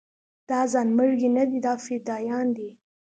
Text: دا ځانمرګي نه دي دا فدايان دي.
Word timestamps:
دا 0.49 0.59
ځانمرګي 0.71 1.29
نه 1.37 1.43
دي 1.49 1.59
دا 1.65 1.73
فدايان 1.85 2.47
دي. 2.57 2.69